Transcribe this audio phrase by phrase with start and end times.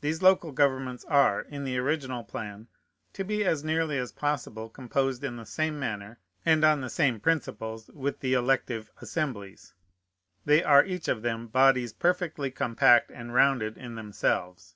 [0.00, 2.66] These local governments are, in the original plan,
[3.12, 7.20] to be as nearly as possible composed in the same manner and on the same
[7.20, 9.72] principles with the elective assemblies.
[10.44, 14.74] They are each of them bodies perfectly compact and rounded in themselves.